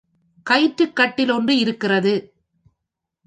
[0.45, 2.13] கயிற்றுக் கட்டில் ஒன்று இருக்கிறது.